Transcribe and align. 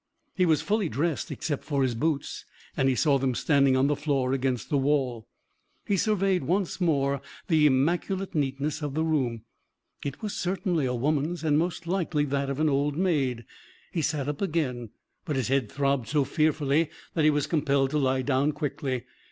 He 0.33 0.47
was 0.47 0.63
fully 0.63 0.89
dressed, 0.89 1.29
except 1.29 1.63
for 1.63 1.83
his 1.83 1.93
boots, 1.93 2.43
and 2.75 2.89
he 2.89 2.95
saw 2.95 3.19
them 3.19 3.35
standing 3.35 3.77
on 3.77 3.85
the 3.85 3.95
floor 3.95 4.33
against 4.33 4.71
the 4.71 4.77
wall. 4.79 5.27
He 5.85 5.95
surveyed 5.95 6.43
once 6.43 6.81
more 6.81 7.21
the 7.47 7.67
immaculate 7.67 8.33
neatness 8.33 8.81
of 8.81 8.95
the 8.95 9.03
room. 9.03 9.43
It 10.03 10.23
was 10.23 10.33
certainly 10.35 10.87
a 10.87 10.95
woman's, 10.95 11.43
and 11.43 11.55
most 11.55 11.85
likely 11.85 12.25
that 12.25 12.49
of 12.49 12.59
an 12.59 12.67
old 12.67 12.97
maid. 12.97 13.45
He 13.91 14.01
sat 14.01 14.27
up 14.27 14.41
again, 14.41 14.89
but 15.23 15.35
his 15.35 15.49
head 15.49 15.71
throbbed 15.71 16.07
so 16.07 16.23
fearfully 16.23 16.89
that 17.13 17.23
he 17.23 17.29
was 17.29 17.45
compelled 17.45 17.91
to 17.91 17.99
lie 17.99 18.23
down 18.23 18.53
quickly. 18.53 19.03